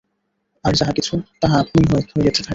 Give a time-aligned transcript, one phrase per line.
[0.65, 2.49] আর যাহা কিছু, তাহা আপনিই হইতে থাকে।